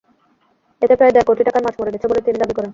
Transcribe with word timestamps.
এতে 0.81 0.95
প্রায় 0.99 1.13
দেড় 1.15 1.25
কোটি 1.27 1.41
টাকার 1.47 1.63
মাছ 1.65 1.75
মরে 1.79 1.93
গেছে 1.93 2.09
বলে 2.09 2.21
তিনি 2.25 2.37
দাবি 2.41 2.53
করেন। 2.55 2.69